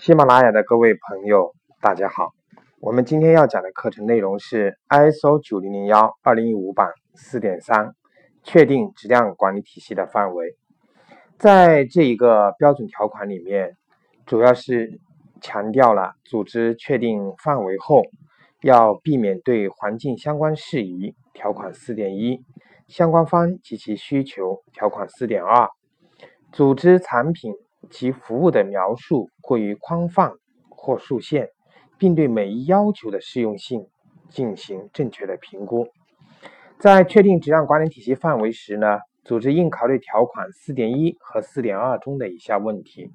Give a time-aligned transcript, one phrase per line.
[0.00, 2.32] 喜马拉雅的各位朋友，大家好。
[2.78, 7.96] 我们今天要讲的课程内容是 ISO 九零零幺二零一五版四点三，
[8.44, 10.56] 确定质量管理体系的范围。
[11.36, 13.76] 在这一个标准条款里面，
[14.24, 15.00] 主要是
[15.40, 18.04] 强调了组织确定范围后，
[18.62, 22.44] 要避免对环境相关事宜条款四点一，
[22.86, 25.68] 相关方及其需求条款四点二，
[26.52, 27.52] 组织产品。
[27.90, 30.32] 其服务的描述过于宽泛
[30.68, 31.48] 或受限，
[31.98, 33.86] 并对每一要求的适用性
[34.28, 35.88] 进行正确的评估。
[36.78, 43.10] 在确定质量管理体系范围时呢，组织应考虑条款四点一和四点二中的以下问题，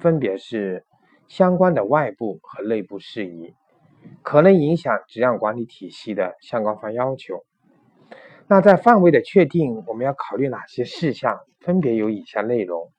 [0.00, 0.84] 分别是
[1.26, 3.54] 相关的外部和内部事宜，
[4.22, 7.42] 可能影响质量管理体系的相关方要求。
[8.48, 11.40] 那在范围的确定，我们要考虑哪些事项？
[11.60, 12.92] 分别有以下内容。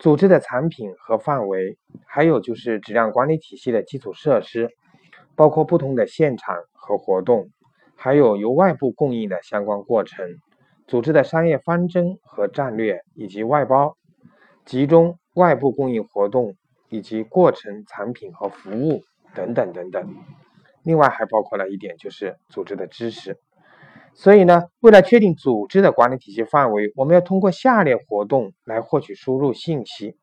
[0.00, 4.70] 组织的产品和范围，还有就是质量管理体系的基础设施，
[5.36, 7.50] 包括不同的现场和活动，
[7.96, 10.26] 还有由外部供应的相关过程，
[10.86, 13.98] 组织的商业方针和战略，以及外包、
[14.64, 16.54] 集中、外部供应活动
[16.88, 19.02] 以及过程、产品和服务
[19.34, 20.14] 等等等等。
[20.82, 23.36] 另外还包括了一点，就是组织的知识。
[24.14, 30.16] 所以呢，为了确定组织的管理体系范围，我们要通过下列活动来获取输入信息。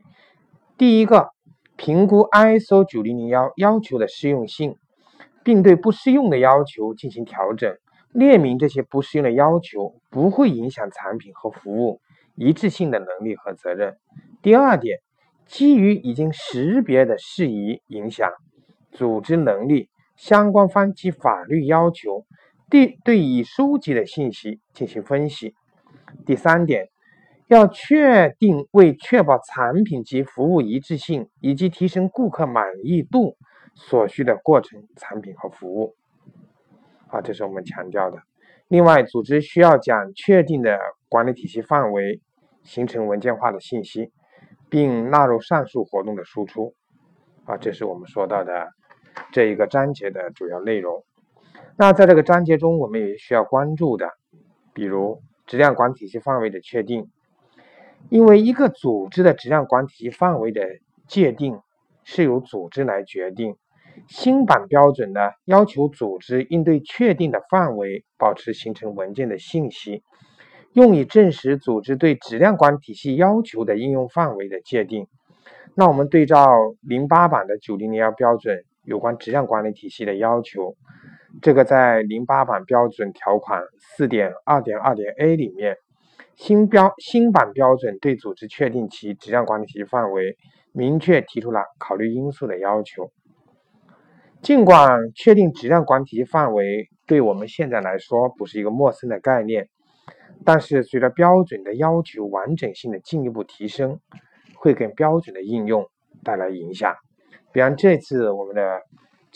[0.77, 1.29] 第一个，
[1.75, 4.75] 评估 ISO 九零零幺要求的适用性，
[5.43, 7.75] 并对不适用的要求进行调整，
[8.11, 11.99] 列明这些不适用的要求不会影响产品和服务
[12.35, 13.97] 一致性的能力和责任。
[14.43, 14.99] 第二点，
[15.47, 18.29] 基于已经识别的事宜影响
[18.91, 22.25] 组织能力相关方及法律要求。
[22.69, 25.55] 对对已收集的信息进行分析。
[26.25, 26.89] 第三点，
[27.47, 33.37] 要确定为确保产品及服务一致性以及提升顾客满意度
[33.73, 35.95] 所需的过程、产品和服务。
[37.07, 38.17] 啊，这是我们强调的。
[38.67, 40.77] 另外，组织需要将确定的
[41.07, 42.19] 管理体系范围
[42.63, 44.11] 形成文件化的信息，
[44.69, 46.75] 并纳入上述活动的输出。
[47.45, 48.67] 啊，这是我们说到的
[49.31, 51.05] 这一个章节的主要内容。
[51.77, 54.09] 那在这个章节中，我们也需要关注的，
[54.73, 57.09] 比如质量管体系范围的确定，
[58.09, 60.61] 因为一个组织的质量管体系范围的
[61.07, 61.59] 界定
[62.03, 63.55] 是由组织来决定。
[64.07, 70.03] 新版标准呢，要求组织应对确定的范围保持形成文件的信息，
[70.73, 75.07] 用以证实组织对质量管体系要求的应用范围的界定。
[75.75, 76.47] 那我们对照
[76.81, 80.75] 零八版的九零零幺标准有关质量管理体系的要求。
[81.39, 85.77] 这个在零八版标准条款四点二点二点 A 里面，
[86.35, 90.35] 新标新版标准对组织确定其质量管理体系范围，
[90.71, 93.11] 明确提出了考虑因素的要求。
[94.41, 99.69] 尽管确定质量管理体系范围对我们现在来说不是一个陌生的概念，
[100.43, 103.99] 但是随着标准的要求完整性的进一步提升，
[104.55, 105.85] 会给标准的应用
[106.23, 106.95] 带来影响。
[107.51, 108.81] 比方这次我们的。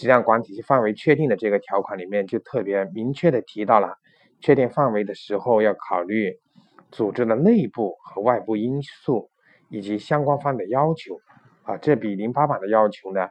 [0.02, 3.98] 质量管理体系范围确定的这个条款里面就特别明确的提到了，
[4.40, 6.40] 确定范围的时候要考虑
[6.92, 9.30] 组织的内部和外部因素
[9.70, 11.20] 以及相关方的要求
[11.62, 13.28] 啊，这比零八版的要求呢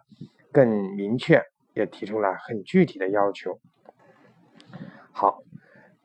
[0.53, 1.43] 更明确，
[1.75, 3.59] 也提出了很具体的要求。
[5.11, 5.41] 好，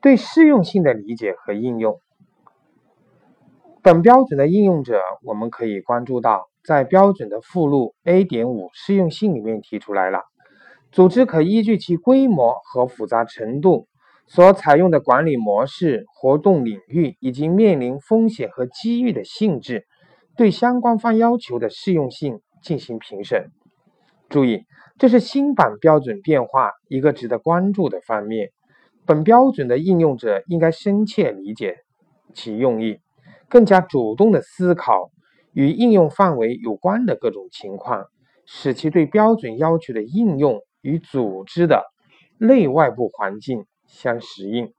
[0.02, 2.00] 对适用性的理解和应用，
[3.82, 10.22] 本标准的应用者，我们可以关注到，在标准的附录 A 点五适用性里面提出来了。
[10.96, 13.86] 组织可依据其规模和复杂程度，
[14.26, 19.84] 所采用的管理模式、活动领域以及面临风险和机遇的性质，
[20.38, 23.50] 对相关方要求的适用性进行评审。
[24.30, 24.62] 注意，
[24.96, 28.48] 这是新版标准变化一个值得关注的方面。
[29.04, 31.76] 本标准的应用者应该深切理解
[32.32, 33.00] 其用意，
[33.50, 35.10] 更加主动地思考
[35.52, 38.06] 与应用范围有关的各种情况，
[38.46, 40.62] 使其对标准要求的应用。
[40.86, 41.84] 与组织的
[42.38, 44.72] 内外部环境相适应。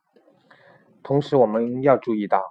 [1.03, 2.41] 同时，我们要注意到，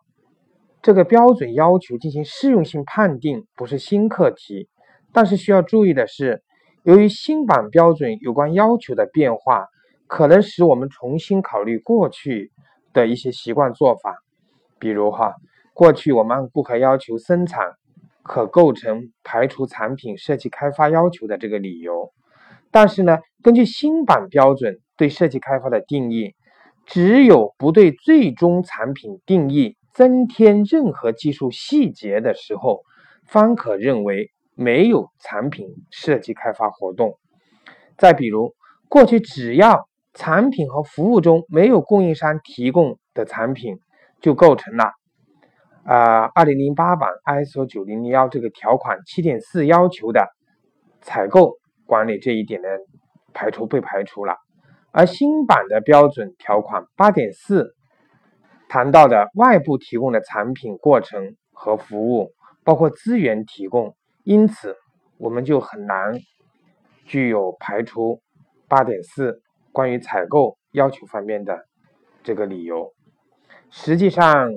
[0.83, 4.69] 这个标准要求进行适用性判定不是新课题。
[5.11, 6.43] 但是需要注意的是，
[6.83, 9.67] 由于新版标准有关要求的变化，
[10.07, 12.53] 可能使我们重新考虑过去
[12.93, 14.19] 的一些习惯做法。
[14.79, 15.35] 比如哈，
[15.73, 17.73] 过去我们按顾客要求生产，
[18.23, 22.13] 可构成排除产品设计开发要求的这个理由。
[22.77, 26.35] 但是呢，根据新版标准对设计开发的定义，
[26.85, 32.83] 只有不对最终产品定义增添任何技术细节的时候，
[33.25, 37.15] 方可认为没有产品设计开发活动。
[37.97, 38.55] 再比如，
[38.91, 43.79] 过去只要产品和服务中没有供应商提供的产品，
[44.21, 44.93] 就构成了
[45.87, 50.29] 啊，二零零八版 ISO 九零零幺这个条款七点四要求的
[51.01, 51.55] 采购
[51.87, 52.69] 管理这一点的
[53.33, 54.37] 排除被排除了。
[54.91, 57.75] 而新版的标准条款八点四
[58.69, 62.33] 谈到的外部提供的产品过程和服务，
[62.65, 63.95] 包括资源提供，
[64.25, 64.75] 因此
[65.19, 66.15] 我们就很难
[67.05, 68.21] 具有排除
[68.69, 69.41] 八点四
[69.71, 71.67] 关于采购要求方面的
[72.25, 72.93] 这个理由。
[73.71, 74.51] 实际上，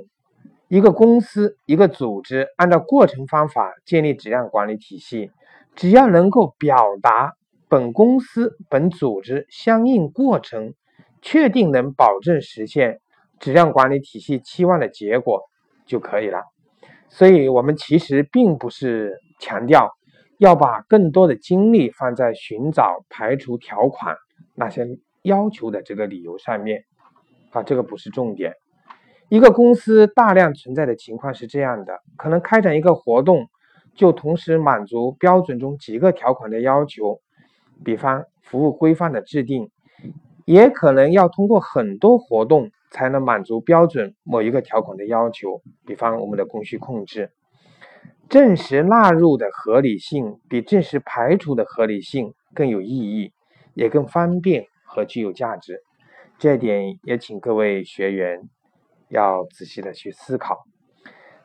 [0.70, 5.32] 一个公司、一个组织按照过程方法建立质量管理体系，
[5.80, 7.36] 只要能够表达。
[7.70, 10.74] 本公司、本组织相应过程
[11.22, 13.00] 确定能保证实现
[13.40, 15.44] 质量管理体系期望的结果
[15.86, 16.42] 就可以了。
[17.08, 19.92] 所以，我们其实并不是强调
[20.40, 24.18] 要把更多的精力放在寻找排除条款
[24.56, 24.86] 那些
[25.22, 26.84] 要求的这个理由上面
[27.52, 28.54] 啊，这个不是重点。
[29.30, 33.48] 一个公司大量存在的情况是这样的：可能开展一个活动，
[34.00, 37.20] 就同时满足标准中几个条款的要求。
[37.84, 39.70] 比方服务规范的制定，
[40.46, 45.62] 也可能要通过很多活动才能满足标准某一个条款的要求。
[45.86, 47.34] 比方我们的供需控制，
[48.30, 53.34] 正式纳入的合理性比正式排除的合理性更有意义，
[53.74, 55.82] 也更方便和具有价值。
[56.38, 58.40] 这点也请各位学员
[59.10, 60.64] 要仔细的去思考。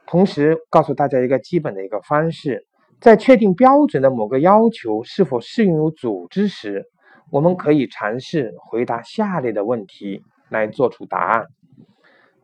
[0.07, 2.67] 同时告诉大家一个基本的一个方式。
[3.01, 6.87] 在确定标准的某个要求是否适用于组织时，
[7.31, 11.45] 我们可以尝试回答下列的问题来做出答案。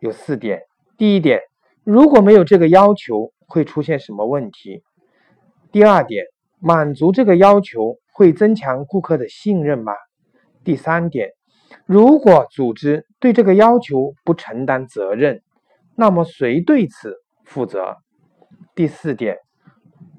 [0.00, 0.60] 有四点：
[0.98, 1.40] 第一点，
[1.82, 4.82] 如果没有这个要求，会出现什么问题？
[5.72, 6.26] 第二点，
[6.58, 9.94] 满足这个要求会增强顾客的信任吗？
[10.62, 11.30] 第三点，
[11.86, 15.42] 如果组织对这个要求不承担责任，
[15.96, 17.16] 那么谁对此
[17.50, 17.96] 负责？
[18.76, 19.36] 第四点。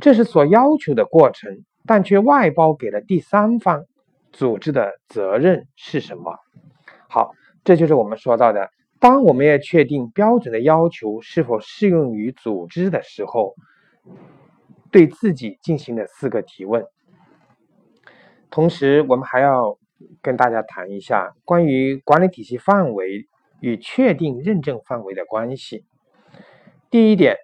[0.02, 3.86] 这是所要求的过程，但却外包给了第三方，
[4.34, 6.36] 组织的责任是什么？
[7.08, 7.32] 好，
[7.64, 8.70] 这就是我们说到的，
[9.00, 13.56] 当我们要确定标准的要求是否适用于组织的时候，
[14.92, 16.86] 对自己进行的四个提问。
[18.50, 19.78] 同时，我们还要
[20.22, 23.28] 跟大家谈一下关于管理体系范围
[23.62, 25.86] 与确定认证范围的关系。
[26.92, 27.38] 第一点。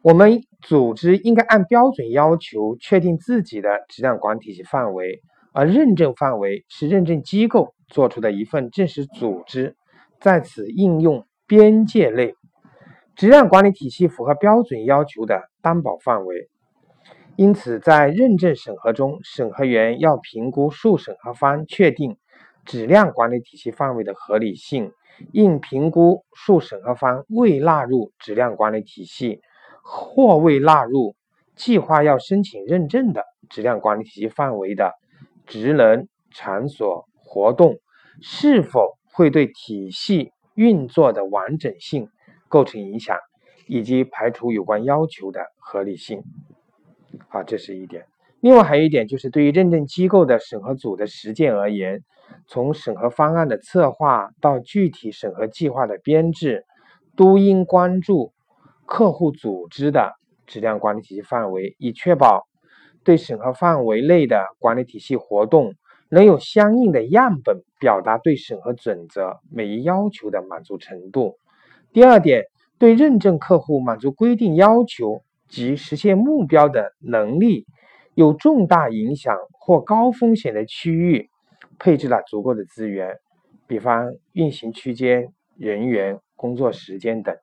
[0.00, 5.20] 我们组织应该按标准要求确定自己的质量管理体系范围，
[5.52, 9.74] 而认证范围是认证机构做出的一份正式组织
[10.20, 12.36] 在此应用边界内
[13.16, 16.48] 质量管理体系符合标准要求的担保范围。
[17.34, 22.16] 因此，在认证审核中，审核员要评估受审核方确定
[22.64, 24.92] 质量管理体系范围的合理性，
[25.32, 29.40] 应评估受审核方未纳入质量管理体系。
[29.88, 31.14] 或未纳入
[31.54, 34.92] 计划要申请认证的质量管理体系范围的
[35.46, 37.76] 职能、场所、活动，
[38.20, 42.08] 是否会对体系运作的完整性
[42.48, 43.16] 构成影响，
[43.68, 46.24] 以及排除有关要求的合理性。
[47.28, 48.06] 好，这是一点。
[48.46, 52.04] 另外还有一点就是，对于认证机构的审核组的实践而言，
[52.46, 56.64] 从审核方案的策划到具体审核计划的编制，
[57.16, 58.32] 都应关注。
[58.84, 60.12] 客户组织的
[60.46, 62.46] 质量管理体系范围，以确保
[63.02, 65.74] 对审核范围内的管理体系活动
[66.08, 71.34] 能有相应的样本，表达对审核准则每一要求的满足程度。
[71.92, 72.44] 第二点，
[72.78, 77.66] 对认证客户满足规定要求及实现目标的能力
[78.16, 81.28] 有重大影响或高风险的区域，
[81.78, 83.18] 配置了足够的资源，
[83.66, 87.36] 比方运行区间、人员、工作时间等。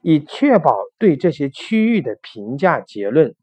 [0.00, 3.34] 以确保对这些区域的评价结论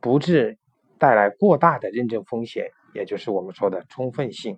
[0.00, 0.58] 不致
[0.96, 4.56] 带来过大的认证风险，也就是我们说的充分性。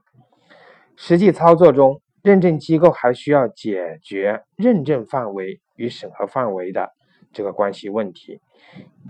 [0.97, 6.93] 实际操作中，认证机构还需要解决认证范围与审核范围的
[7.35, 8.41] 这个关系问题，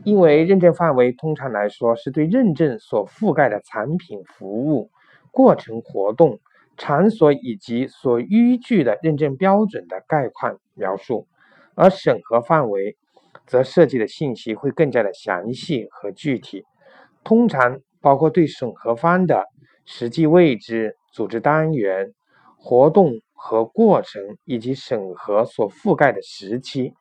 [0.02, 4.90] 因为认证范围通常来说是对认证所覆盖的产品、服务、
[5.31, 6.40] 过程、活动、
[6.76, 11.28] 场所以及所依据的认证标准的概况描述。
[11.76, 12.97] 而审核范围
[13.47, 16.64] 则涉及的信息会更加的详细和具体，
[17.23, 19.45] 通常包括对审核方的
[19.85, 22.14] 实际位置、组织单元、
[22.57, 26.95] 活动和过程，以及审核所覆盖的时期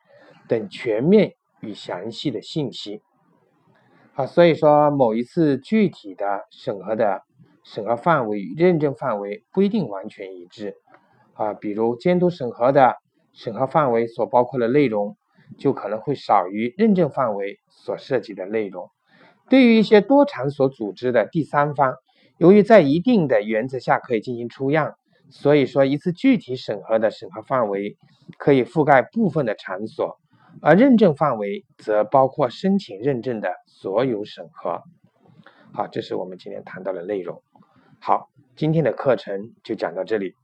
[0.48, 3.02] 等全面与详细的信息。
[4.14, 7.22] 啊，所以说某一次具体的审核的
[7.64, 10.76] 审核范围与认证范围不一定完全一致
[11.32, 12.94] 啊，比如监督审核的
[13.32, 15.16] 审核范围所包括的内容
[15.58, 18.88] 就可能会少于认证范围所涉及的内容。
[19.48, 21.94] 对于一些多场所组织的第三方，
[22.38, 24.94] 由于在一定的原则下可以进行出样。
[25.30, 27.96] 所以说，一次具体审核的审核范围
[28.38, 30.18] 可以覆盖部分的场所，
[30.60, 34.82] 而认证范围则包括申请认证的所有审核。
[35.72, 37.42] 好，这是我们今天谈到的内容。
[38.00, 40.34] 好，今天的课程就讲到这里。